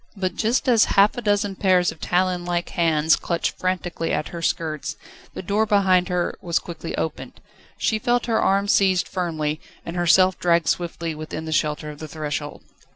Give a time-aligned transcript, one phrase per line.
[0.17, 4.41] But just as half a dozen pairs of talon like hands clutched frantically at her
[4.41, 4.95] skirts,
[5.35, 7.39] the door behind her was quickly opened.
[7.77, 12.07] She felt her arm seized firmly, and herself dragged swiftly within the shelter of the
[12.07, 12.63] threshold.